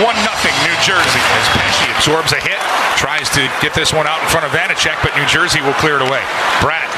[0.24, 2.56] nothing New Jersey as Pesce absorbs a hit,
[2.96, 6.00] tries to get this one out in front of Vanecek, but New Jersey will clear
[6.00, 6.24] it away.
[6.64, 6.88] Bratt,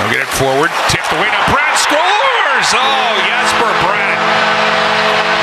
[0.00, 1.28] will get it forward, tipped away.
[1.28, 2.68] Now Bratt scores!
[2.72, 4.16] Oh, Jesper Bratt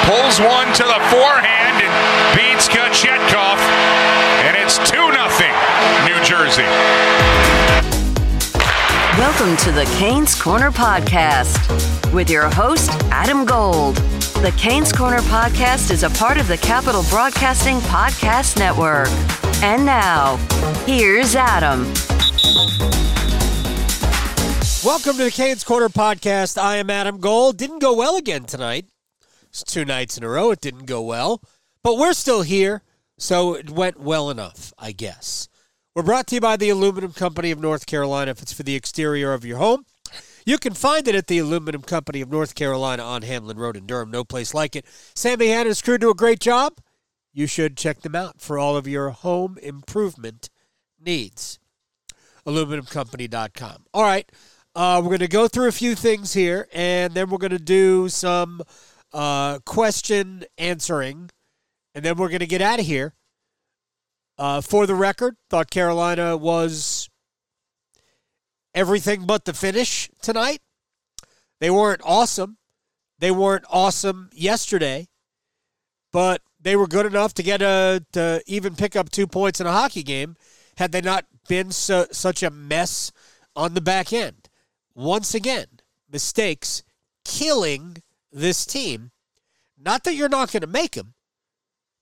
[0.10, 1.94] pulls one to the forehand and
[2.34, 3.62] beats Kochetkov,
[4.50, 5.54] and it's 2 nothing
[6.10, 6.66] New Jersey.
[9.22, 11.62] Welcome to the Canes Corner Podcast
[12.12, 14.02] with your host, Adam Gold.
[14.42, 19.08] The Canes Corner Podcast is a part of the Capital Broadcasting Podcast Network.
[19.62, 20.38] And now,
[20.88, 21.84] here's Adam.
[24.84, 26.60] Welcome to the Canes Corner Podcast.
[26.60, 27.58] I am Adam Gold.
[27.58, 28.88] Didn't go well again tonight.
[29.50, 30.50] It's two nights in a row.
[30.50, 31.44] It didn't go well.
[31.84, 32.82] But we're still here,
[33.20, 35.50] so it went well enough, I guess.
[35.94, 38.32] We're brought to you by the Aluminum Company of North Carolina.
[38.32, 39.86] If it's for the exterior of your home,
[40.46, 43.86] you can find it at the Aluminum Company of North Carolina on Hamlin Road in
[43.86, 44.12] Durham.
[44.12, 44.86] No place like it.
[45.16, 46.80] Sammy and his crew do a great job.
[47.34, 50.50] You should check them out for all of your home improvement
[51.00, 51.60] needs.
[52.46, 53.86] AluminumCompany.com.
[53.94, 54.30] All right.
[54.74, 57.60] Uh, we're going to go through a few things here, and then we're going to
[57.60, 58.62] do some
[59.12, 61.30] uh, question answering,
[61.94, 63.14] and then we're going to get out of here.
[64.38, 67.01] Uh, for the record, thought Carolina was
[68.74, 70.62] everything but the finish tonight.
[71.60, 72.58] They weren't awesome.
[73.20, 75.08] They weren't awesome yesterday,
[76.12, 79.68] but they were good enough to get a to even pick up two points in
[79.68, 80.36] a hockey game.
[80.78, 83.12] Had they not been so, such a mess
[83.56, 84.50] on the back end,
[84.96, 85.68] once again,
[86.12, 86.84] mistakes
[87.26, 87.98] killing
[88.32, 89.12] this team.
[89.78, 91.14] Not that you're not going to make them,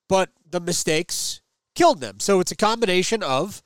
[0.07, 1.41] but the mistakes
[1.75, 2.19] killed them.
[2.19, 3.61] So it's a combination of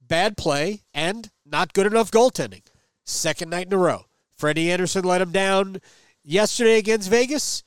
[0.00, 2.62] bad play and not good enough goaltending.
[3.04, 4.06] Second night in a row.
[4.36, 5.80] Freddie Anderson let him down
[6.22, 7.62] yesterday against Vegas.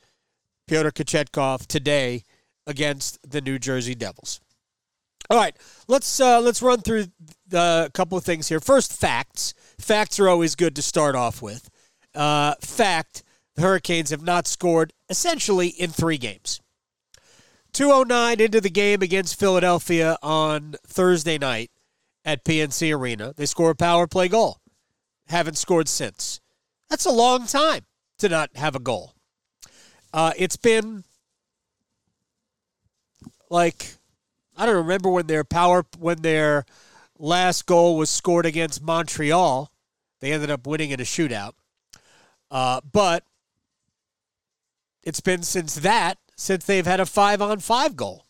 [0.68, 2.22] Pyotr Kochetkov today
[2.66, 4.40] against the New Jersey Devils.
[5.28, 5.56] All right,
[5.88, 7.06] let's uh, let's run through
[7.52, 8.60] a couple of things here.
[8.60, 9.54] First, facts.
[9.78, 11.68] Facts are always good to start off with.
[12.14, 13.22] Uh, fact:
[13.54, 16.60] the Hurricanes have not scored essentially in three games.
[17.72, 21.70] 209 into the game against Philadelphia on Thursday night
[22.24, 23.32] at PNC Arena.
[23.36, 24.60] They score a power play goal.
[25.28, 26.40] Haven't scored since.
[26.88, 27.82] That's a long time
[28.18, 29.14] to not have a goal.
[30.12, 31.04] Uh, it's been
[33.48, 33.94] like
[34.56, 36.64] I don't remember when their power when their
[37.18, 39.70] last goal was scored against Montreal.
[40.20, 41.52] They ended up winning in a shootout.
[42.50, 43.24] Uh, but
[45.02, 48.26] it's been since that since they've had a five on five goal.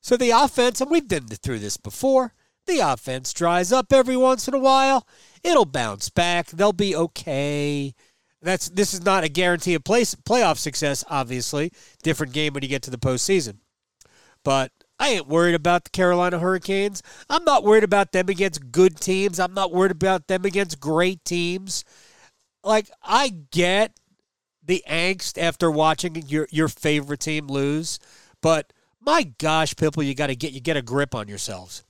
[0.00, 2.32] So the offense, and we've been through this before,
[2.66, 5.06] the offense dries up every once in a while.
[5.42, 6.48] It'll bounce back.
[6.48, 7.94] They'll be okay.
[8.42, 11.72] That's this is not a guarantee of play, playoff success, obviously.
[12.02, 13.58] Different game when you get to the postseason.
[14.44, 17.02] But I ain't worried about the Carolina Hurricanes.
[17.28, 19.40] I'm not worried about them against good teams.
[19.40, 21.84] I'm not worried about them against great teams.
[22.62, 23.98] Like I get
[24.62, 27.98] the angst after watching your your favorite team lose.
[28.40, 31.84] But my gosh, people, you got to get you get a grip on yourselves.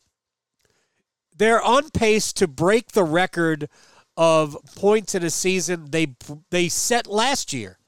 [1.36, 3.68] They're on pace to break the record
[4.16, 6.14] of points in a season they
[6.50, 7.78] they set last year.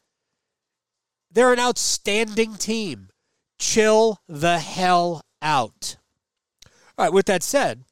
[1.30, 3.08] They're an outstanding team.
[3.58, 5.96] Chill the hell out.
[6.96, 7.84] All right, with that said,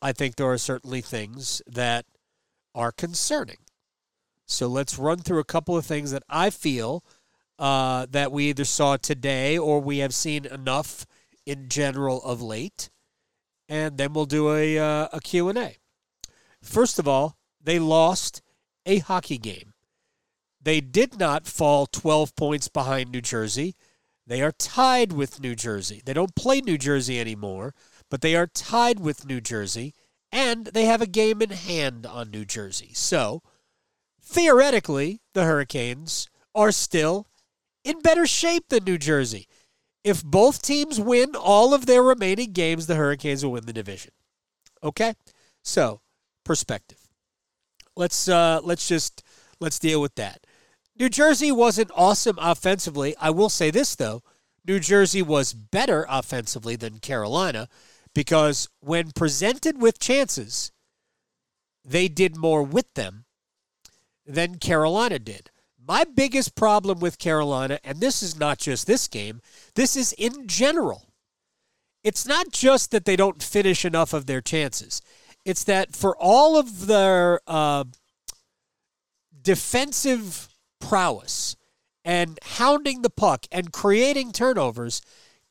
[0.00, 2.04] I think there are certainly things that
[2.74, 3.58] are concerning.
[4.46, 7.04] So let's run through a couple of things that I feel
[7.58, 11.06] uh, that we either saw today or we have seen enough
[11.46, 12.90] in general of late,
[13.72, 15.76] and then we'll do a uh, a Q and A.
[16.60, 18.42] First of all, they lost
[18.84, 19.72] a hockey game.
[20.60, 23.74] They did not fall 12 points behind New Jersey.
[24.26, 26.02] They are tied with New Jersey.
[26.04, 27.74] They don't play New Jersey anymore,
[28.10, 29.94] but they are tied with New Jersey,
[30.30, 32.90] and they have a game in hand on New Jersey.
[32.92, 33.42] So
[34.20, 37.26] theoretically, the Hurricanes are still
[37.84, 39.48] in better shape than New Jersey.
[40.04, 44.12] If both teams win all of their remaining games, the Hurricanes will win the division.
[44.82, 45.14] Okay?
[45.62, 46.00] So,
[46.44, 46.98] perspective.
[47.94, 49.22] Let's uh let's just
[49.60, 50.46] let's deal with that.
[50.98, 53.14] New Jersey wasn't awesome offensively.
[53.20, 54.22] I will say this though.
[54.66, 57.68] New Jersey was better offensively than Carolina
[58.14, 60.72] because when presented with chances,
[61.84, 63.24] they did more with them
[64.26, 65.50] than Carolina did.
[65.86, 69.40] My biggest problem with Carolina, and this is not just this game,
[69.74, 71.08] this is in general.
[72.04, 75.02] It's not just that they don't finish enough of their chances.
[75.44, 77.84] It's that for all of their uh,
[79.40, 80.48] defensive
[80.80, 81.56] prowess
[82.04, 85.02] and hounding the puck and creating turnovers,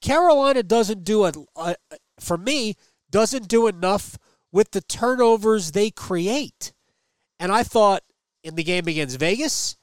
[0.01, 1.35] Carolina doesn't do it,
[2.19, 2.75] for me,
[3.09, 4.17] doesn't do enough
[4.51, 6.73] with the turnovers they create.
[7.39, 8.03] And I thought
[8.43, 9.77] in the game against Vegas,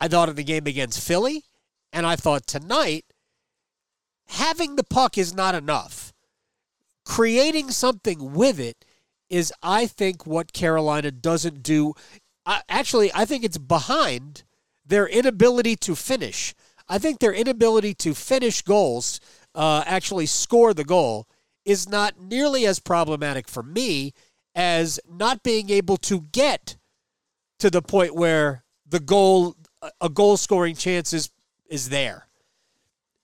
[0.00, 1.44] I thought in the game against Philly,
[1.92, 3.04] and I thought tonight,
[4.28, 6.12] having the puck is not enough.
[7.04, 8.84] Creating something with it
[9.28, 11.94] is, I think, what Carolina doesn't do.
[12.46, 14.44] actually, I think it's behind
[14.84, 16.54] their inability to finish.
[16.88, 19.20] I think their inability to finish goals,
[19.54, 21.26] uh, actually score the goal,
[21.64, 24.12] is not nearly as problematic for me
[24.54, 26.76] as not being able to get
[27.58, 29.56] to the point where the goal,
[30.00, 31.30] a goal scoring chance is,
[31.68, 32.28] is there.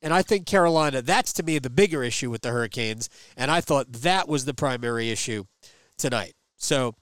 [0.03, 3.11] And I think Carolina, that's to me the bigger issue with the Hurricanes.
[3.37, 5.45] And I thought that was the primary issue
[5.99, 6.35] tonight.
[6.57, 6.95] So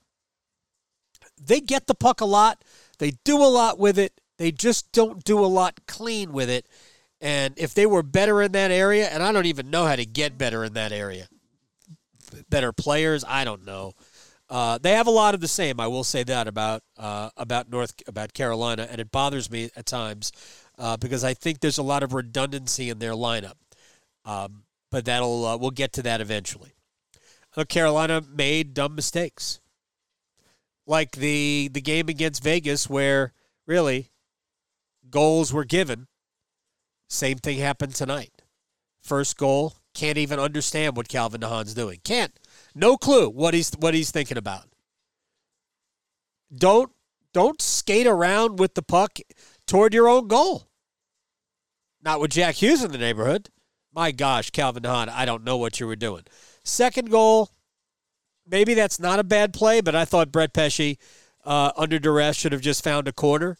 [1.41, 2.65] they get the puck a lot,
[2.99, 4.21] they do a lot with it.
[4.39, 6.67] They just don't do a lot clean with it.
[7.21, 10.07] And if they were better in that area, and I don't even know how to
[10.07, 11.29] get better in that area,
[12.49, 13.95] better players, I don't know.
[14.51, 15.79] Uh, they have a lot of the same.
[15.79, 19.85] I will say that about uh, about North about Carolina, and it bothers me at
[19.85, 20.33] times
[20.79, 23.55] uh, because I think there's a lot of redundancy in their lineup.
[24.25, 26.73] Um, but that'll uh, we'll get to that eventually.
[27.69, 29.61] Carolina made dumb mistakes,
[30.87, 33.33] like the the game against Vegas, where
[33.67, 34.11] really
[35.11, 36.07] goals were given.
[37.09, 38.43] Same thing happened tonight.
[39.01, 42.01] First goal, can't even understand what Calvin DeHaan's doing.
[42.05, 42.39] Can't.
[42.79, 44.69] No clue what he's what he's thinking about.
[46.57, 46.93] Don't
[47.33, 49.19] don't skate around with the puck
[49.67, 50.69] toward your own goal.
[52.01, 53.51] Not with Jack Hughes in the neighborhood.
[53.93, 56.23] My gosh, Calvin DeHaan, I don't know what you were doing.
[56.63, 57.51] Second goal,
[58.47, 60.97] maybe that's not a bad play, but I thought Brett Pesce,
[61.45, 63.57] uh, under duress, should have just found a corner.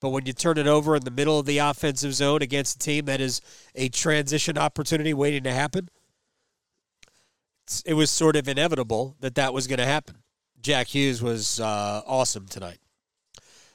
[0.00, 2.78] But when you turn it over in the middle of the offensive zone against a
[2.78, 3.42] team that is
[3.74, 5.90] a transition opportunity waiting to happen,
[7.84, 10.16] it was sort of inevitable that that was going to happen.
[10.60, 12.78] Jack Hughes was uh, awesome tonight.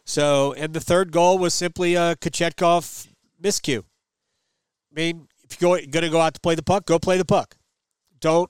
[0.06, 3.08] So, and the third goal was simply a Kochetkov
[3.42, 3.80] miscue.
[3.80, 7.26] I mean, if you're going to go out to play the puck, go play the
[7.26, 7.58] puck.
[8.20, 8.50] Don't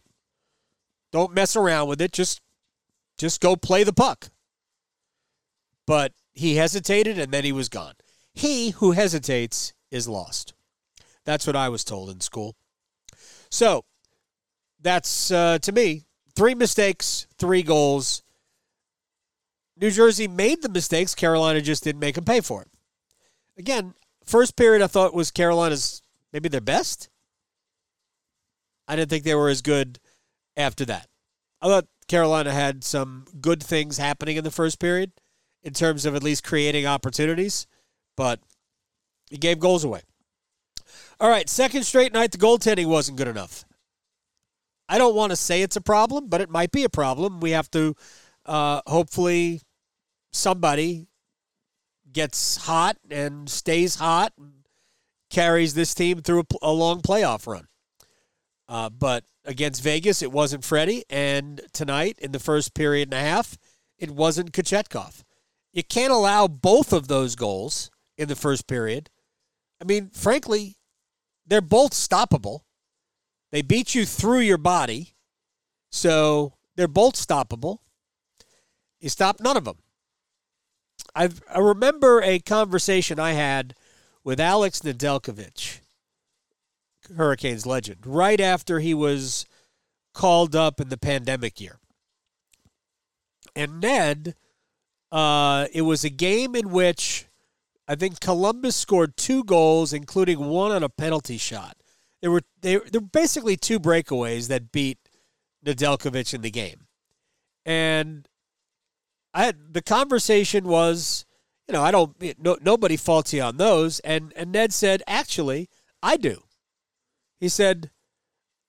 [1.11, 2.11] don't mess around with it.
[2.11, 2.41] Just
[3.17, 4.29] just go play the puck.
[5.85, 7.93] But he hesitated and then he was gone.
[8.33, 10.53] He who hesitates is lost.
[11.25, 12.55] That's what I was told in school.
[13.49, 13.83] So
[14.87, 16.05] that's, uh, to me,
[16.35, 18.23] three mistakes, three goals.
[19.75, 21.13] New Jersey made the mistakes.
[21.13, 22.69] Carolina just didn't make them pay for it.
[23.57, 23.93] Again,
[24.23, 26.01] first period I thought was Carolina's
[26.31, 27.09] maybe their best.
[28.87, 29.99] I didn't think they were as good
[30.55, 31.07] after that.
[31.61, 35.11] I thought Carolina had some good things happening in the first period
[35.63, 37.67] in terms of at least creating opportunities,
[38.15, 38.39] but
[39.29, 40.01] he gave goals away.
[41.19, 43.65] All right, second straight night, the goaltending wasn't good enough.
[44.89, 47.39] I don't want to say it's a problem, but it might be a problem.
[47.39, 47.95] We have to
[48.45, 49.61] uh, hopefully
[50.31, 51.07] somebody
[52.11, 54.53] gets hot and stays hot and
[55.29, 57.67] carries this team through a, a long playoff run.
[58.69, 63.23] Uh, but against Vegas, it wasn't Freddie, and tonight in the first period and a
[63.23, 63.57] half,
[63.97, 65.23] it wasn't Kochetkov.
[65.73, 69.09] You can't allow both of those goals in the first period.
[69.81, 70.77] I mean, frankly,
[71.45, 72.61] they're both stoppable.
[73.51, 75.15] They beat you through your body,
[75.91, 77.79] so they're both stoppable.
[78.99, 79.77] You stop none of them.
[81.15, 83.73] i I remember a conversation I had
[84.23, 85.79] with Alex Nedeljkovic,
[87.15, 89.45] Hurricanes legend, right after he was
[90.13, 91.79] called up in the pandemic year.
[93.55, 94.35] And Ned
[95.11, 97.25] uh, it was a game in which
[97.87, 101.77] I think Columbus scored two goals, including one on a penalty shot.
[102.21, 104.97] There were they there were basically two breakaways that beat
[105.65, 106.87] Nedeljkovic in the game,
[107.65, 108.27] and
[109.33, 111.25] I had, the conversation was,
[111.67, 115.69] you know, I don't no, nobody faults you on those, and and Ned said, actually,
[116.01, 116.41] I do.
[117.39, 117.91] He said,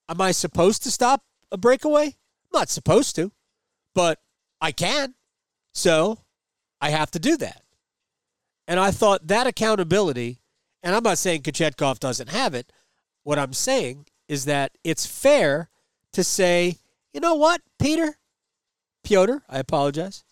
[0.08, 2.06] "Am I supposed to stop a breakaway?
[2.06, 3.32] I'm not supposed to,
[3.94, 4.18] but
[4.60, 5.14] I can."
[5.72, 6.24] So
[6.80, 7.62] I have to do that.
[8.66, 10.42] And I thought that accountability,
[10.82, 12.70] and I'm not saying Kochetkov doesn't have it.
[13.28, 15.68] What I'm saying is that it's fair
[16.14, 16.78] to say,
[17.12, 18.16] you know what, Peter,
[19.04, 20.24] Piotr, I apologize.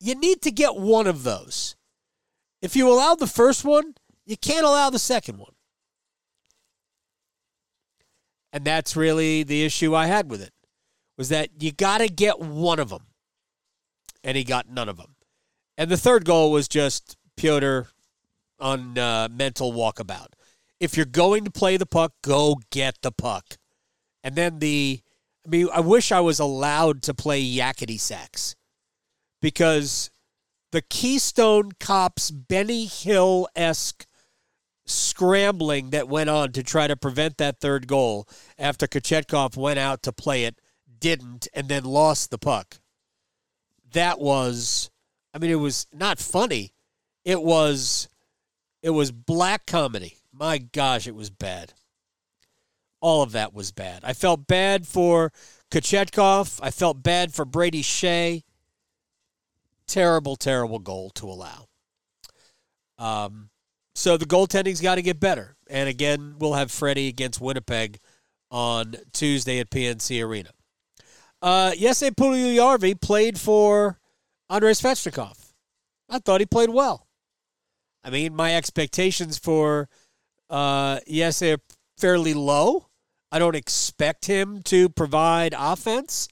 [0.00, 1.76] You need to get one of those.
[2.62, 5.52] If you allow the first one, you can't allow the second one.
[8.50, 10.54] And that's really the issue I had with it
[11.18, 13.08] was that you got to get one of them.
[14.24, 15.16] And he got none of them.
[15.76, 17.80] And the third goal was just Piotr
[18.58, 20.28] on uh, mental walkabout.
[20.78, 23.56] If you're going to play the puck, go get the puck.
[24.22, 25.00] And then the,
[25.46, 28.54] I mean, I wish I was allowed to play yakety sax
[29.40, 30.10] because
[30.72, 34.06] the Keystone Cops Benny Hill esque
[34.84, 38.28] scrambling that went on to try to prevent that third goal
[38.58, 40.60] after Kochetkov went out to play it,
[40.98, 42.78] didn't, and then lost the puck.
[43.92, 44.90] That was,
[45.32, 46.72] I mean, it was not funny.
[47.24, 48.08] It was,
[48.82, 50.15] it was black comedy.
[50.38, 51.72] My gosh, it was bad.
[53.00, 54.02] All of that was bad.
[54.04, 55.32] I felt bad for
[55.70, 56.58] Kochetkov.
[56.62, 58.42] I felt bad for Brady Skjei.
[59.86, 61.68] Terrible, terrible goal to allow.
[62.98, 63.50] Um,
[63.94, 65.56] so the goaltending's got to get better.
[65.68, 67.98] And again, we'll have Freddie against Winnipeg
[68.50, 70.50] on Tuesday at PNC Arena.
[71.40, 73.98] Uh, Jesse Puljujarvi played for
[74.50, 75.52] Andrei Svechnikov.
[76.08, 77.06] I thought he played well.
[78.04, 79.88] I mean, my expectations for
[80.50, 81.58] uh, yes, they're
[81.98, 82.86] fairly low.
[83.32, 86.28] I don't expect him to provide offense.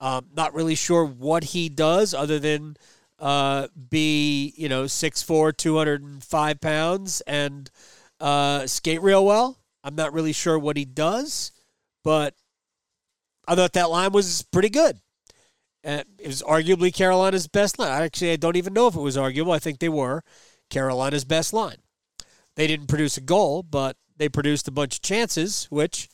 [0.00, 2.76] Um, not really sure what he does other than
[3.18, 7.70] uh, be, you know, 6'4, 205 pounds and
[8.20, 9.58] uh, skate real well.
[9.84, 11.52] I'm not really sure what he does,
[12.02, 12.34] but
[13.46, 14.98] I thought that line was pretty good.
[15.84, 18.02] Uh, it was arguably Carolina's best line.
[18.02, 19.52] Actually I don't even know if it was arguable.
[19.52, 20.22] I think they were
[20.70, 21.78] Carolina's best line.
[22.56, 26.08] They didn't produce a goal, but they produced a bunch of chances, which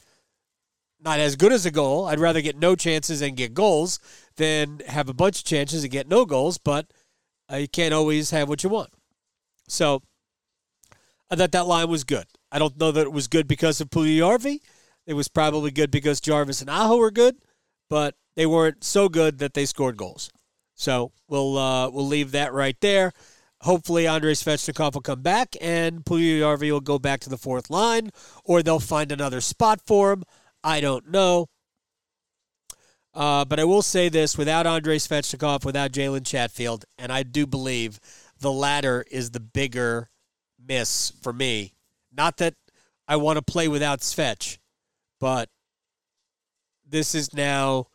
[1.01, 2.07] not as good as a goal.
[2.07, 3.99] I'd rather get no chances and get goals
[4.37, 6.87] than have a bunch of chances and get no goals, but
[7.53, 8.91] uh, you can't always have what you want.
[9.69, 10.03] So
[11.31, 12.27] I thought that line was good.
[12.51, 14.61] I don't know that it was good because of Puljujarvi.
[15.07, 17.37] It was probably good because Jarvis and Aho were good,
[17.89, 20.31] but they weren't so good that they scored goals.
[20.75, 23.13] So we'll uh, we'll leave that right there.
[23.63, 28.11] Hopefully, Andrei Svechnikov will come back and Puljujarvi will go back to the fourth line,
[28.45, 30.23] or they'll find another spot for him.
[30.63, 31.47] I don't know.
[33.15, 37.47] Uh, but I will say this without Andrei Svechnikov, without Jalen Chatfield, and I do
[37.47, 37.99] believe
[38.39, 40.11] the latter is the bigger
[40.65, 41.73] miss for me.
[42.13, 42.55] Not that
[43.09, 44.59] I want to play without Svech,
[45.19, 45.49] but
[46.89, 47.87] this is now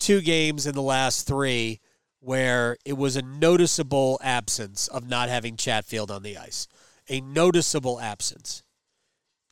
[0.00, 1.80] two games in the last three
[2.26, 6.66] where it was a noticeable absence of not having Chatfield on the ice.
[7.08, 8.64] A noticeable absence.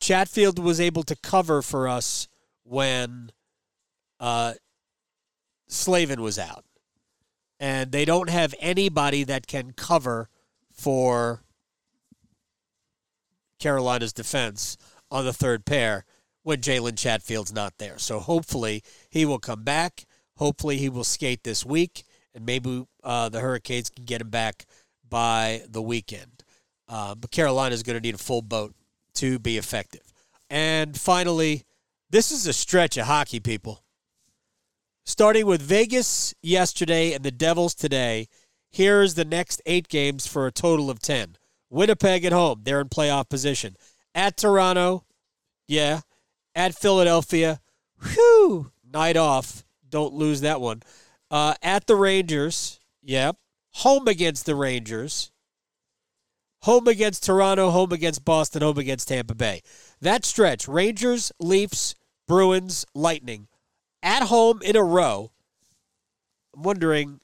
[0.00, 2.26] Chatfield was able to cover for us
[2.64, 3.31] when
[4.19, 4.54] uh,
[5.69, 6.64] Slavin was out.
[7.61, 10.28] And they don't have anybody that can cover
[10.73, 11.45] for
[13.61, 14.76] Carolina's defense
[15.12, 16.04] on the third pair
[16.43, 17.99] when Jalen Chatfield's not there.
[17.99, 20.07] So hopefully he will come back.
[20.38, 22.02] Hopefully he will skate this week,
[22.34, 24.66] and maybe uh, the Hurricanes can get him back
[25.08, 26.44] by the weekend.
[26.88, 28.74] Uh, but Carolina is going to need a full boat
[29.14, 30.02] to be effective.
[30.50, 31.64] And finally,
[32.10, 33.82] this is a stretch of hockey, people.
[35.06, 38.28] Starting with Vegas yesterday and the Devils today,
[38.70, 41.36] here's the next eight games for a total of 10.
[41.70, 43.76] Winnipeg at home, they're in playoff position.
[44.14, 45.04] At Toronto,
[45.66, 46.00] yeah.
[46.54, 47.60] At Philadelphia,
[48.00, 49.64] whew, night off.
[49.88, 50.82] Don't lose that one.
[51.31, 53.37] Uh, at the Rangers, yep.
[53.76, 55.31] Home against the Rangers.
[56.62, 59.61] Home against Toronto, home against Boston, home against Tampa Bay.
[60.00, 61.95] That stretch, Rangers, Leafs,
[62.26, 63.49] Bruins, Lightning
[64.02, 65.33] at home in a row.
[66.54, 67.21] I'm wondering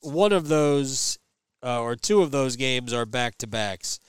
[0.00, 1.18] one of those
[1.62, 4.00] uh, or two of those games are back to backs.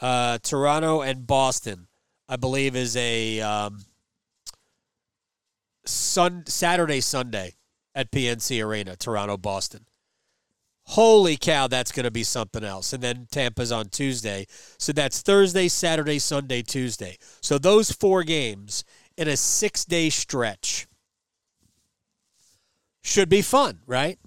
[0.00, 1.86] Uh, Toronto and Boston,
[2.28, 3.84] I believe, is a um,
[5.86, 7.54] sun Saturday Sunday
[7.98, 8.94] at PNC Arena.
[8.94, 9.84] Toronto Boston.
[10.84, 12.92] Holy cow, that's going to be something else.
[12.92, 14.46] And then Tampa's on Tuesday.
[14.78, 17.18] So that's Thursday, Saturday, Sunday, Tuesday.
[17.42, 18.84] So those four games
[19.18, 20.86] in a six day stretch
[23.02, 24.18] should be fun, right?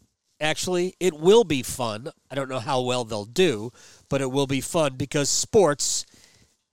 [0.42, 2.10] Actually, it will be fun.
[2.30, 3.72] I don't know how well they'll do,
[4.10, 6.06] but it will be fun because sports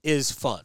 [0.02, 0.64] is fun.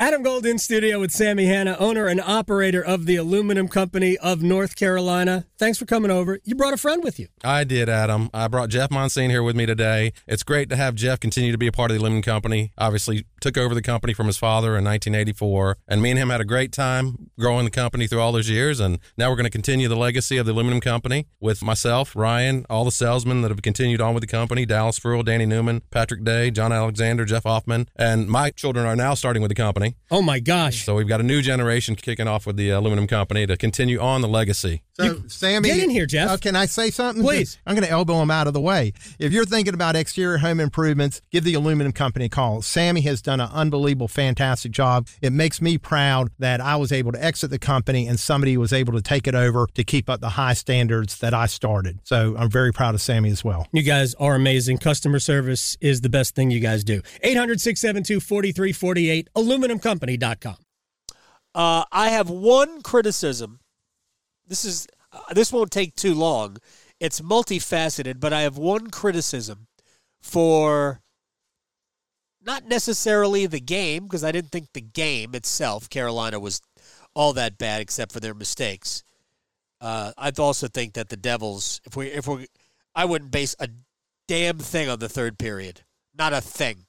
[0.00, 4.42] Adam Gold in studio with Sammy Hanna, owner and operator of the Aluminum Company of
[4.42, 5.44] North Carolina.
[5.58, 6.40] Thanks for coming over.
[6.42, 7.28] You brought a friend with you.
[7.44, 8.30] I did, Adam.
[8.32, 10.14] I brought Jeff Monsine here with me today.
[10.26, 12.72] It's great to have Jeff continue to be a part of the Aluminum Company.
[12.78, 16.40] Obviously, took over the company from his father in 1984, and me and him had
[16.40, 18.80] a great time growing the company through all those years.
[18.80, 22.66] And now we're going to continue the legacy of the Aluminum Company with myself, Ryan,
[22.68, 26.24] all the salesmen that have continued on with the company Dallas Fruhl, Danny Newman, Patrick
[26.24, 29.96] Day, John Alexander, Jeff Hoffman, and my children are now starting with the company.
[30.10, 30.84] Oh, my gosh.
[30.84, 34.20] So we've got a new generation kicking off with the Aluminum Company to continue on
[34.20, 34.82] the legacy.
[34.94, 36.30] So, Sammy, get in here, Jeff.
[36.30, 37.22] Uh, can I say something?
[37.22, 37.58] Please.
[37.66, 38.92] I'm going to elbow him out of the way.
[39.18, 42.60] If you're thinking about exterior home improvements, give the aluminum company a call.
[42.62, 45.06] Sammy has done an unbelievable, fantastic job.
[45.22, 48.72] It makes me proud that I was able to exit the company and somebody was
[48.72, 52.00] able to take it over to keep up the high standards that I started.
[52.02, 53.68] So I'm very proud of Sammy as well.
[53.72, 54.78] You guys are amazing.
[54.78, 57.02] Customer service is the best thing you guys do.
[57.22, 60.56] 800 672 4348, aluminumcompany.com.
[61.54, 63.60] Uh, I have one criticism.
[64.46, 66.56] This is uh, this won't take too long.
[66.98, 69.68] It's multifaceted, but I have one criticism
[70.20, 71.00] for
[72.50, 76.60] not necessarily the game because I didn't think the game itself, Carolina, was
[77.14, 79.04] all that bad except for their mistakes.
[79.80, 82.48] Uh, I also think that the Devils, if we if we,
[82.92, 83.68] I wouldn't base a
[84.26, 85.82] damn thing on the third period.
[86.18, 86.86] Not a thing.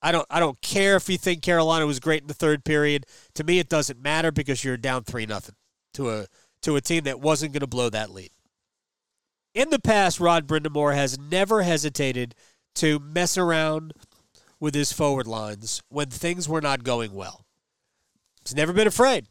[0.00, 3.06] I don't I don't care if you think Carolina was great in the third period.
[3.34, 5.56] To me, it doesn't matter because you're down three nothing
[5.94, 6.26] to a
[6.62, 8.30] to a team that wasn't going to blow that lead.
[9.52, 12.36] In the past, Rod Brind'Amour has never hesitated
[12.76, 13.92] to mess around
[14.64, 17.44] with his forward lines when things were not going well.
[18.42, 19.26] He's never been afraid.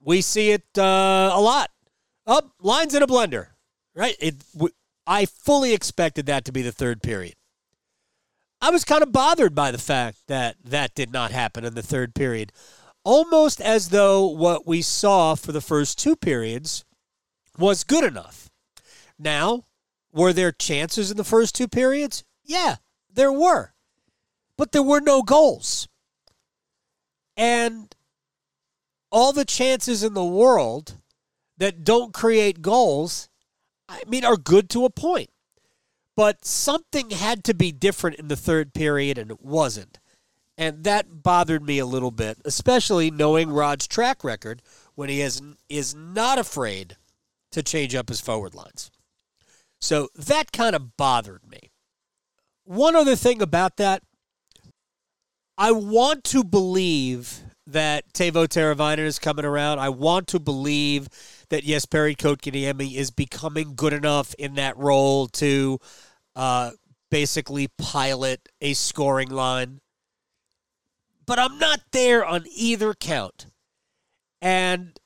[0.00, 1.70] We see it uh, a lot.
[2.28, 3.48] Up oh, lines in a blender,
[3.92, 4.14] right?
[4.20, 4.72] It, w-
[5.04, 7.34] I fully expected that to be the third period.
[8.60, 11.82] I was kind of bothered by the fact that that did not happen in the
[11.82, 12.52] third period.
[13.02, 16.84] Almost as though what we saw for the first two periods
[17.58, 18.48] was good enough.
[19.18, 19.64] Now,
[20.12, 22.22] were there chances in the first two periods?
[22.44, 22.76] Yeah,
[23.12, 23.71] there were.
[24.56, 25.88] But there were no goals.
[27.36, 27.94] And
[29.10, 30.96] all the chances in the world
[31.58, 33.28] that don't create goals,
[33.88, 35.30] I mean, are good to a point.
[36.14, 39.98] But something had to be different in the third period, and it wasn't.
[40.58, 44.62] And that bothered me a little bit, especially knowing Rod's track record
[44.94, 46.96] when he has, is not afraid
[47.52, 48.90] to change up his forward lines.
[49.80, 51.70] So that kind of bothered me.
[52.64, 54.02] One other thing about that,
[55.62, 59.78] I want to believe that Teuvo Teravainen is coming around.
[59.78, 61.08] I want to believe
[61.50, 65.78] that yes, Perry Kotkaniemi is becoming good enough in that role to
[66.34, 66.72] uh,
[67.12, 69.78] basically pilot a scoring line.
[71.26, 73.46] But I'm not there on either count.
[74.40, 74.98] And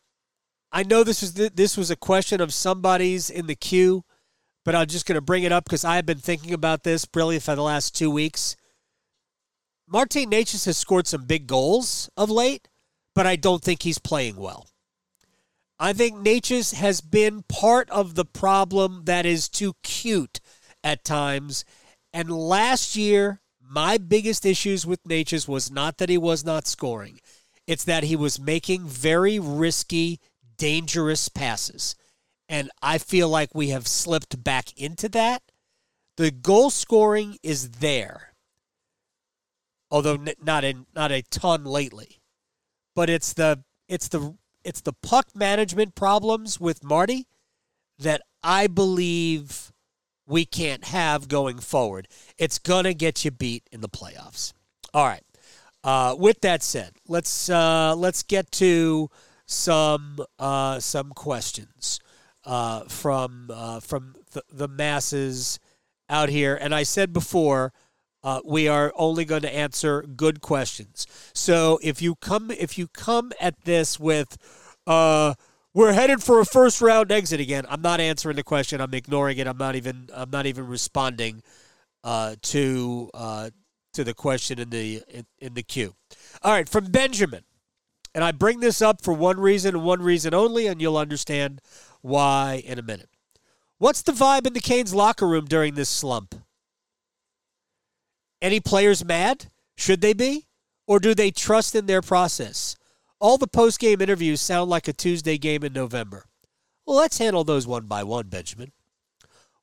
[0.73, 4.05] I know this was this was a question of somebody's in the queue,
[4.65, 7.41] but I'm just going to bring it up because I've been thinking about this really
[7.41, 8.57] for the last two weeks.
[9.89, 12.69] Martin Necas has scored some big goals of late,
[13.15, 14.69] but I don't think he's playing well.
[15.79, 20.41] I think Necas has been part of the problem that is too cute
[20.83, 21.65] at times.
[22.13, 27.21] And last year, my biggest issues with Necas was not that he was not scoring,
[27.67, 30.21] it's that he was making very risky,
[30.57, 31.95] dangerous passes.
[32.49, 35.43] And I feel like we have slipped back into that.
[36.17, 38.26] The goal scoring is there,
[39.97, 42.21] although not in not a ton lately.
[42.95, 47.27] But it's the it's the it's the puck management problems with Marty
[47.99, 49.73] that I believe
[50.27, 52.09] we can't have going forward.
[52.37, 54.53] It's gonna get you beat in the playoffs.
[54.93, 55.25] All right.
[55.83, 59.09] Uh, with that said, let's uh, let's get to
[59.47, 62.01] some uh, some questions
[62.45, 65.59] uh, from uh, from the, the masses
[66.11, 66.55] out here.
[66.55, 67.73] And I said before,
[68.27, 71.07] uh, we are only going to answer good questions.
[71.33, 74.37] So if you come if you come at this with
[74.85, 75.35] uh,
[75.73, 78.81] we're headed for a first round exit again, I'm not answering the question.
[78.81, 79.47] I'm ignoring it.
[79.47, 81.45] I'm not even I'm not even responding
[82.03, 83.51] uh, to uh,
[83.93, 85.95] to the question in the in, in the queue.
[86.43, 87.45] All right, from Benjamin.
[88.13, 91.61] And I bring this up for one reason and one reason only, and you'll understand
[92.01, 93.11] why in a minute.
[93.79, 96.35] What's the vibe in the Canes locker room during this slump?
[98.43, 99.51] Any players mad?
[99.77, 100.47] Should they be?
[100.87, 102.77] Or do they trust in their process?
[103.19, 106.27] All the post game interviews sound like a Tuesday game in November.
[106.87, 108.73] Well, let's handle those one by one, Benjamin.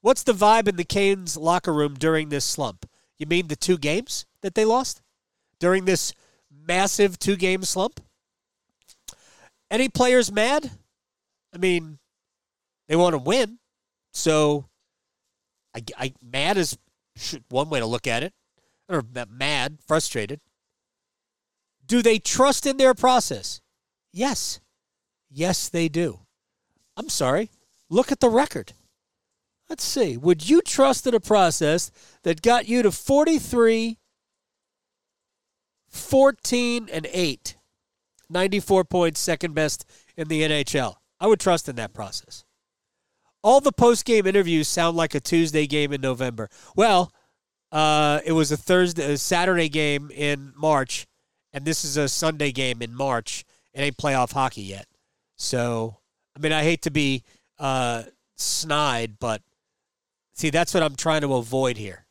[0.02, 2.90] What's the vibe in the Canes locker room during this slump?
[3.18, 5.02] You mean the two games that they lost?
[5.60, 6.14] During this
[6.52, 8.02] massive two game slump?
[9.72, 10.72] Any players mad?
[11.54, 12.00] I mean,
[12.88, 13.60] they want to win.
[14.12, 14.66] So,
[15.76, 16.78] I, I mad is
[17.50, 18.34] one way to look at it
[18.94, 20.40] or mad, frustrated.
[21.86, 23.62] Do they trust in their process?
[24.12, 24.60] Yes.
[25.30, 26.20] Yes, they do.
[26.96, 27.50] I'm sorry.
[27.90, 28.74] Look at the record.
[29.70, 30.18] Let's see.
[30.18, 31.92] Would you trust in a process
[32.24, 33.98] that got you to 43,
[35.90, 37.56] 14, and 8?
[38.30, 39.86] 94 points, second best
[40.18, 40.96] in the NHL.
[41.20, 42.44] I would trust in that process.
[43.44, 46.50] All the post game interviews sound like a Tuesday game in November.
[46.76, 47.12] Well,
[47.74, 51.08] uh, it was a Thursday, a Saturday game in March,
[51.52, 53.44] and this is a Sunday game in March.
[53.74, 54.86] It ain't playoff hockey yet.
[55.38, 55.98] So,
[56.38, 57.24] I mean, I hate to be
[57.58, 58.04] uh,
[58.38, 59.42] snide, but
[60.34, 62.06] see, that's what I'm trying to avoid here.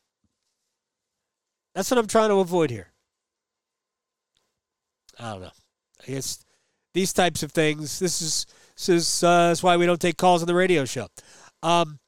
[1.77, 2.93] That's what I'm trying to avoid here.
[5.21, 5.51] I don't know.
[6.03, 6.45] I guess
[6.93, 8.01] these types of things.
[8.01, 11.07] This is this is uh, that's why we don't take calls on the radio show.
[11.63, 12.01] Um,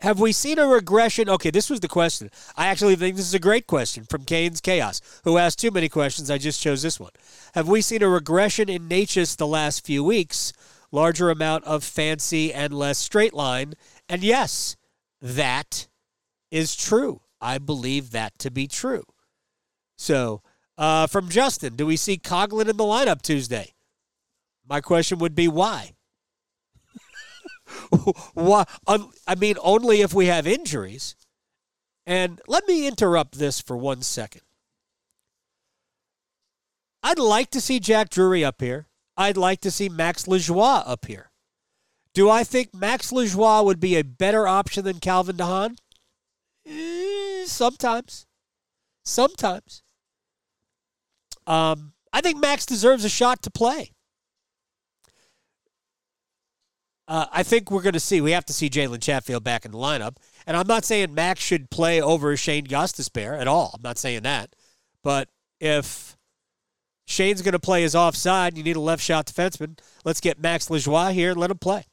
[0.00, 1.28] have we seen a regression?
[1.28, 2.30] Okay, this was the question.
[2.56, 5.88] I actually think this is a great question from Kane's Chaos, who asked too many
[5.88, 6.30] questions.
[6.30, 7.12] I just chose this one.
[7.54, 10.52] Have we seen a regression in Necas the last few weeks?
[10.92, 13.74] Larger amount of fancy and less straight line.
[14.08, 14.76] And yes,
[15.20, 15.88] that
[16.50, 17.22] is true.
[17.40, 19.04] I believe that to be true.
[19.96, 20.42] So,
[20.76, 23.72] uh, from Justin, do we see Coghlan in the lineup Tuesday?
[24.68, 25.95] My question would be why?
[29.26, 31.16] I mean, only if we have injuries.
[32.06, 34.42] And let me interrupt this for one second.
[37.02, 38.86] I'd like to see Jack Drury up here.
[39.16, 41.30] I'd like to see Max Lajoie up here.
[42.14, 45.76] Do I think Max Lajoie would be a better option than Calvin DeHaan?
[46.66, 48.26] Eh, sometimes.
[49.04, 49.82] Sometimes.
[51.46, 53.92] Um, I think Max deserves a shot to play.
[57.08, 58.20] Uh, I think we're going to see.
[58.20, 60.16] We have to see Jalen Chatfield back in the lineup,
[60.46, 63.72] and I'm not saying Max should play over Shane Gostisbehere at all.
[63.74, 64.56] I'm not saying that,
[65.04, 65.28] but
[65.60, 66.16] if
[67.06, 69.78] Shane's going to play his offside, you need a left shot defenseman.
[70.04, 71.84] Let's get Max Lajoie here and let him play.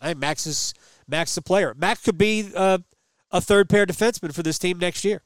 [0.00, 0.74] I think Max is
[1.08, 1.74] Max a player.
[1.76, 2.78] Max could be uh,
[3.30, 5.22] a third pair defenseman for this team next year.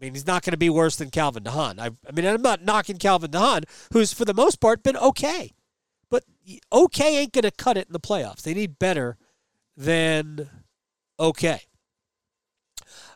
[0.00, 1.78] I mean, he's not going to be worse than Calvin DeHaan.
[1.78, 5.52] I, I mean, I'm not knocking Calvin DeHaan, who's for the most part been okay.
[6.72, 8.42] Okay ain't going to cut it in the playoffs.
[8.42, 9.16] They need better
[9.76, 10.48] than
[11.18, 11.60] okay.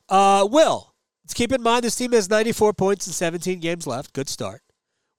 [0.08, 4.12] Uh, Will, let's keep in mind this team has 94 points and 17 games left.
[4.12, 4.62] Good start.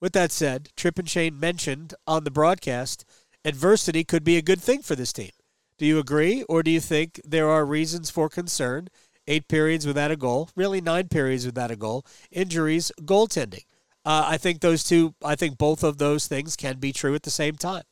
[0.02, 3.06] With that said, Tripp and Shane mentioned on the broadcast
[3.46, 5.32] adversity could be a good thing for this team.
[5.78, 8.90] Do you agree, or do you think there are reasons for concern?
[9.28, 13.66] Eight periods without a goal, really nine periods without a goal, injuries, goaltending.
[14.04, 17.24] Uh, I think those two, I think both of those things can be true at
[17.24, 17.84] the same time.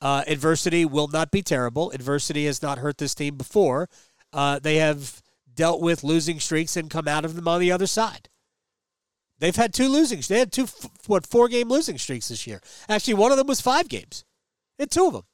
[0.00, 1.90] Uh, adversity will not be terrible.
[1.90, 3.88] Adversity has not hurt this team before.
[4.32, 5.22] Uh, they have
[5.54, 8.28] dealt with losing streaks and come out of them on the other side.
[9.38, 10.22] They've had two losing.
[10.26, 10.66] They had two,
[11.06, 12.60] what, four game losing streaks this year.
[12.88, 14.24] Actually, one of them was five games.
[14.78, 15.24] and two of them.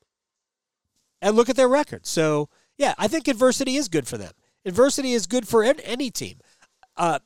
[1.22, 2.06] And look at their record.
[2.06, 4.32] So, yeah, I think adversity is good for them.
[4.64, 6.38] Adversity is good for any team.
[6.96, 7.20] Uh,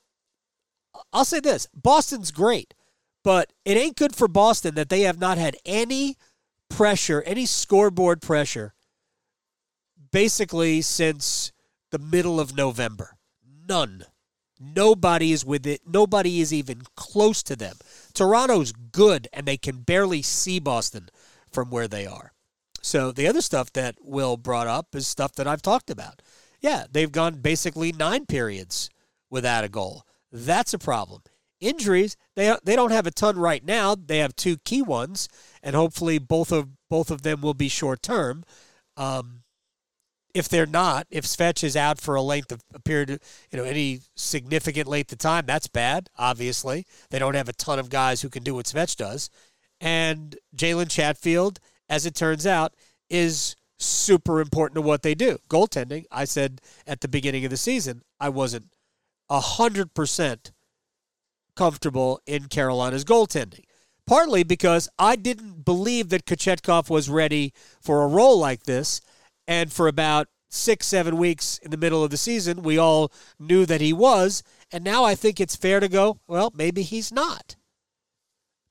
[1.12, 2.74] I'll say this Boston's great.
[3.22, 6.16] But it ain't good for Boston that they have not had any
[6.70, 8.72] pressure, any scoreboard pressure,
[10.10, 11.52] basically since
[11.90, 13.16] the middle of November.
[13.68, 14.04] None.
[14.58, 15.82] Nobody is with it.
[15.86, 17.76] Nobody is even close to them.
[18.14, 21.08] Toronto's good, and they can barely see Boston
[21.50, 22.32] from where they are.
[22.82, 26.22] So the other stuff that Will brought up is stuff that I've talked about.
[26.60, 28.90] Yeah, they've gone basically nine periods
[29.30, 30.04] without a goal.
[30.30, 31.22] That's a problem.
[31.60, 33.94] Injuries, they they don't have a ton right now.
[33.94, 35.28] They have two key ones,
[35.62, 38.44] and hopefully both of both of them will be short term.
[38.96, 39.42] Um,
[40.32, 43.20] if they're not, if Svech is out for a length of a period,
[43.50, 46.08] you know, any significant length of time, that's bad.
[46.16, 49.28] Obviously, they don't have a ton of guys who can do what Svech does,
[49.80, 52.74] and Jalen Chatfield, as it turns out,
[53.08, 55.38] is super important to what they do.
[55.48, 58.66] Goaltending, I said at the beginning of the season, I wasn't
[59.30, 60.52] hundred percent
[61.56, 63.64] comfortable in Carolina's goaltending.
[64.10, 69.00] Partly because I didn't believe that Kochetkov was ready for a role like this.
[69.46, 73.64] And for about six, seven weeks in the middle of the season, we all knew
[73.66, 74.42] that he was.
[74.72, 77.54] And now I think it's fair to go, well, maybe he's not.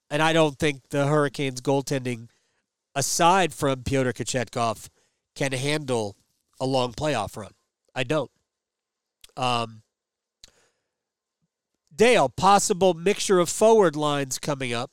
[0.09, 2.27] And I don't think the Hurricanes goaltending,
[2.93, 4.89] aside from Pyotr Kochetkov,
[5.35, 6.17] can handle
[6.59, 7.53] a long playoff run.
[7.95, 8.31] I don't.
[9.37, 9.83] Um,
[11.95, 14.91] Dale, possible mixture of forward lines coming up.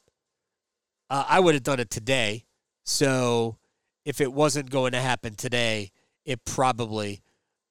[1.09, 2.45] Uh, I would have done it today.
[2.85, 3.59] So
[4.05, 5.91] if it wasn't going to happen today,
[6.25, 7.23] it probably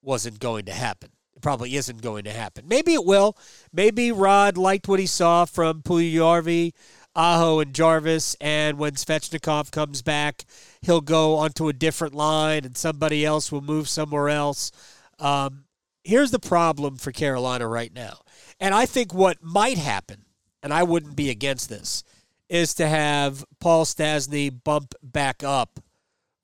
[0.02, 1.10] wasn't going to happen.
[1.36, 2.68] It probably isn't going to happen.
[2.68, 3.38] Maybe it will.
[3.74, 6.72] Maybe Rod liked what he saw from Puljujarvi,
[7.16, 10.46] Aho, and Jarvis, and when Svechnikov comes back,
[10.82, 14.72] he'll go onto a different line, and somebody else will move somewhere else.
[15.20, 15.66] Um,
[16.04, 18.20] here's the problem for Carolina right now
[18.60, 20.26] and I think what might happen,
[20.64, 22.04] and I wouldn't be against this,
[22.50, 25.80] is to have Paul Stastny bump back up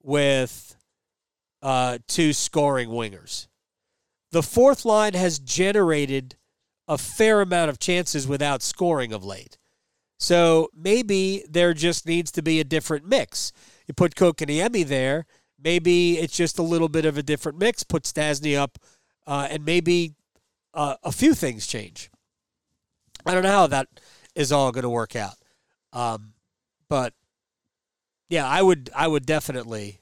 [0.02, 0.76] with
[1.62, 3.46] uh, two scoring wingers.
[4.32, 6.36] The fourth line has generated
[6.88, 9.58] a fair amount of chances without scoring of late.
[10.18, 13.52] So maybe there just needs to be a different mix.
[13.86, 15.26] You put Kotkaniemi there,
[15.62, 17.82] maybe it's just a little bit of a different mix.
[17.82, 18.78] Put Stastny up,
[19.26, 20.14] uh, and maybe
[20.74, 22.10] uh, a few things change.
[23.26, 23.88] I don't know how that
[24.34, 25.34] is all going to work out,
[25.92, 26.32] um,
[26.88, 27.14] but
[28.28, 30.00] yeah, I would I would definitely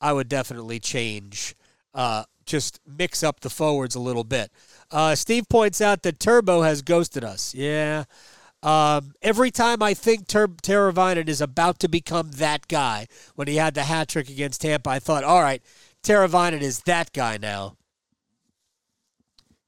[0.00, 1.54] I would definitely change.
[1.94, 4.52] Uh, just mix up the forwards a little bit.
[4.90, 7.54] Uh, Steve points out that Turbo has ghosted us.
[7.54, 8.04] Yeah.
[8.62, 13.56] Um, every time I think Ter- Teravainen is about to become that guy, when he
[13.56, 15.62] had the hat trick against Tampa, I thought, all right,
[16.02, 17.76] Teravainen is that guy now.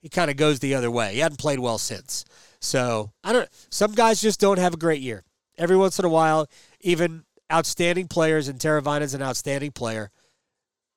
[0.01, 1.15] He kind of goes the other way.
[1.15, 2.25] He hadn't played well since.
[2.61, 3.49] So I don't.
[3.71, 5.25] Some guys just don't have a great year.
[5.59, 6.49] Every once in a while,
[6.81, 10.11] even outstanding players, and Teravainen's an outstanding player.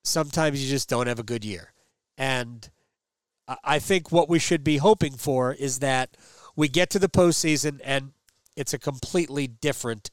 [0.03, 1.73] Sometimes you just don't have a good year,
[2.17, 2.69] and
[3.63, 6.15] I think what we should be hoping for is that
[6.55, 8.11] we get to the postseason and
[8.55, 10.11] it's a completely different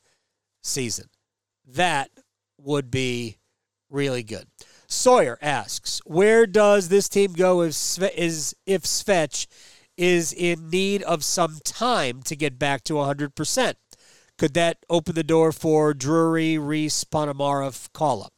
[0.63, 1.07] season.
[1.67, 2.11] That
[2.59, 3.39] would be
[3.91, 4.47] really good.
[4.87, 9.47] Sawyer asks, where does this team go if Sve- is if Svech
[9.97, 13.75] is in need of some time to get back to 100%?
[14.39, 18.33] Could that open the door for Drury, Rees, Ponomarev call up?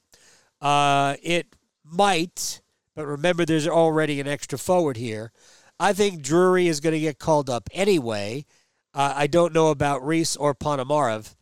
[0.60, 2.62] Uh, it might,
[2.96, 5.30] but remember there's already an extra forward here.
[5.78, 8.46] I think Drury is going to get called up anyway.
[8.94, 11.34] Uh, I don't know about Rees or Ponomarev.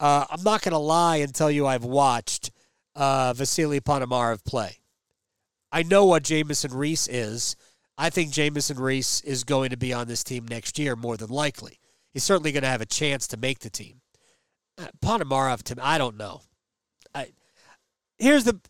[0.00, 2.50] Uh, I'm not going to lie and tell you I've watched
[2.96, 4.78] uh, Vasily Ponomarev play.
[5.70, 7.54] I know what Jamieson Rees is.
[7.96, 11.30] I think Jamieson Rees is going to be on this team next year more than
[11.30, 11.78] likely.
[12.18, 14.00] He's certainly going to have a chance to make the team.
[14.76, 16.40] Uh, Ponomarev, to I don't know.
[17.14, 17.28] I
[18.18, 18.60] here's the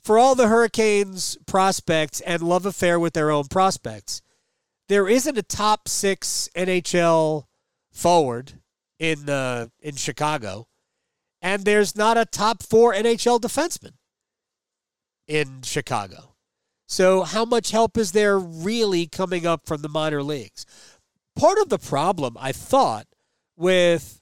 [0.00, 4.22] for all the Hurricanes prospects and love affair with their own prospects,
[4.86, 7.46] there isn't a top six NHL
[7.90, 8.60] forward
[9.00, 10.68] in uh, in Chicago,
[11.42, 13.94] and there's not a top four NHL defenseman
[15.26, 16.36] in Chicago.
[16.86, 20.64] So, how much help is there really coming up from the minor leagues?
[21.38, 23.06] Part of the problem, I thought,
[23.56, 24.20] with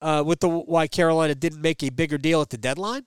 [0.00, 3.06] uh, with the why Carolina didn't make a bigger deal at the deadline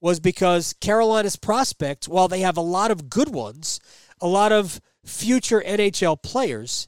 [0.00, 3.80] was because Carolina's prospects, while they have a lot of good ones,
[4.20, 6.86] a lot of future NHL players,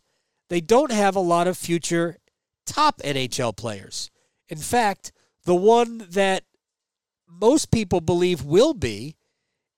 [0.48, 2.18] they don't have a lot of future
[2.66, 4.10] top NHL players.
[4.48, 5.12] In fact,
[5.44, 6.44] the one that
[7.28, 9.16] most people believe will be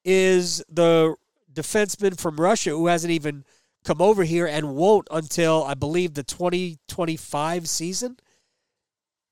[0.05, 1.15] is the
[1.53, 3.45] defenseman from Russia who hasn't even
[3.85, 8.17] come over here and won't until I believe the 2025 season.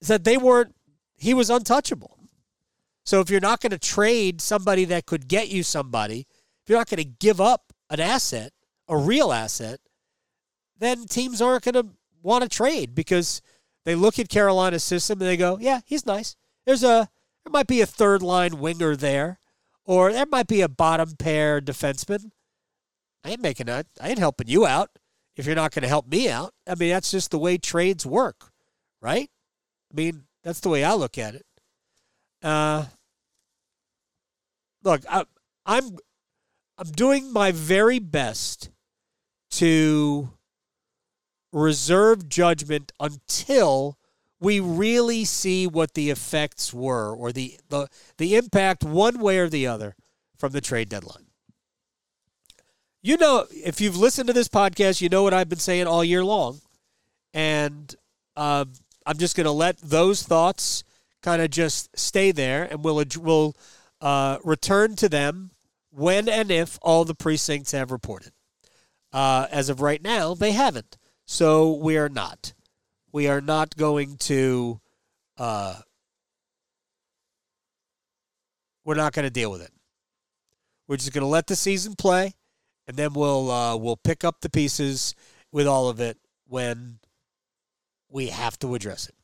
[0.00, 0.74] is That they weren't,
[1.16, 2.18] he was untouchable.
[3.04, 6.26] So if you're not going to trade somebody that could get you somebody,
[6.62, 8.52] if you're not going to give up an asset,
[8.88, 9.80] a real asset,
[10.78, 11.88] then teams aren't going to
[12.22, 13.40] want to trade because
[13.84, 16.36] they look at Carolina's system and they go, "Yeah, he's nice.
[16.66, 17.08] There's a
[17.44, 19.40] there might be a third line winger there,
[19.84, 22.30] or there might be a bottom pair defenseman.
[23.24, 23.86] I ain't making that.
[24.00, 24.90] I ain't helping you out
[25.36, 26.52] if you're not going to help me out.
[26.66, 28.52] I mean, that's just the way trades work,
[29.00, 29.30] right?
[29.92, 31.46] I mean, that's the way I look at it.
[32.42, 32.86] Uh,
[34.82, 35.24] look, I,
[35.66, 35.98] I'm
[36.78, 38.70] I'm doing my very best
[39.52, 40.30] to
[41.52, 43.98] reserve judgment until
[44.40, 49.48] we really see what the effects were or the, the the impact one way or
[49.48, 49.94] the other
[50.38, 51.26] from the trade deadline.
[53.02, 56.04] You know, if you've listened to this podcast, you know what I've been saying all
[56.04, 56.60] year long,
[57.32, 57.94] and
[58.36, 58.72] um,
[59.06, 60.84] I'm just going to let those thoughts
[61.22, 63.56] kind of just stay there, and we'll we'll
[64.02, 65.50] uh, return to them
[65.90, 68.32] when and if all the precincts have reported.
[69.12, 72.52] Uh, as of right now, they haven't, so we are not.
[73.12, 74.78] We are not going to.
[75.38, 75.76] Uh,
[78.84, 79.72] we're not going to deal with it.
[80.86, 82.34] We're just going to let the season play,
[82.90, 85.14] and then we'll uh, we'll pick up the pieces
[85.52, 86.98] with all of it when
[88.10, 89.14] we have to address it.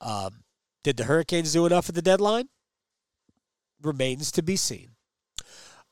[0.00, 0.42] Um,
[0.82, 2.48] did the Hurricanes do enough at the deadline?
[3.82, 4.92] Remains to be seen.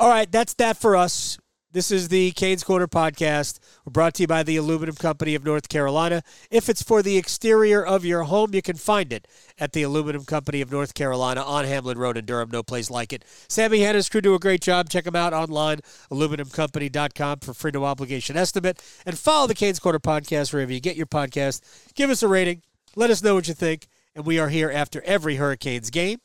[0.00, 1.38] All right, that's that for us.
[1.76, 3.58] This is the Canes Corner podcast.
[3.84, 6.22] Brought to you by the Aluminum Company of North Carolina.
[6.50, 10.24] If it's for the exterior of your home, you can find it at the Aluminum
[10.24, 12.48] Company of North Carolina on Hamlin Road in Durham.
[12.50, 13.26] No place like it.
[13.50, 14.88] Sammy Hanna's crew do a great job.
[14.88, 18.82] Check them out online, aluminumcompany.com for free no obligation estimate.
[19.04, 21.60] And follow the Canes Corner podcast wherever you get your podcast.
[21.94, 22.62] Give us a rating
[22.94, 23.86] Let us know what you think.
[24.14, 26.20] And we are here after every Hurricanes game.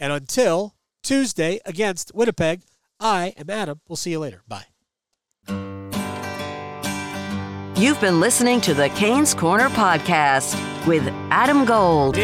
[0.00, 2.62] And until Tuesday against Winnipeg,
[2.98, 3.80] I am Adam.
[3.86, 4.42] We'll see you later.
[4.48, 4.64] Bye.
[7.78, 12.16] You've been listening to the Canes Corner podcast with Adam Gold.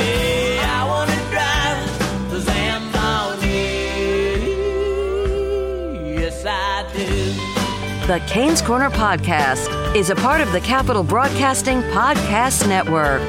[8.08, 13.22] The Canes Corner podcast is a part of the Capital Broadcasting Podcast Network.